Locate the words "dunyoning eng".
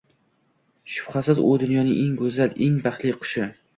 1.65-2.17